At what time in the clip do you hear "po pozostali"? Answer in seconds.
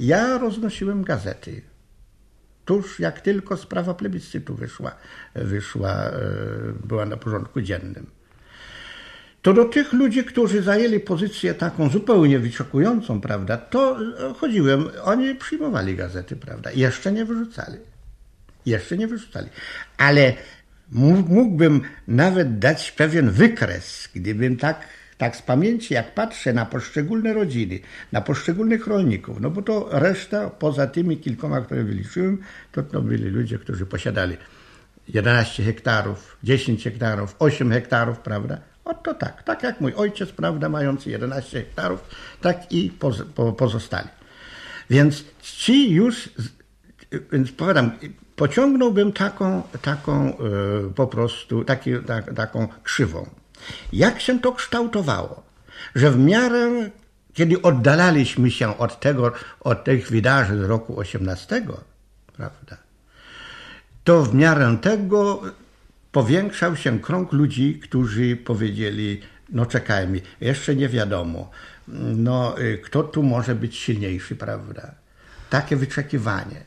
43.34-44.08